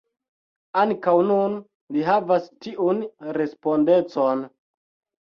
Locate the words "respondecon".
3.41-4.47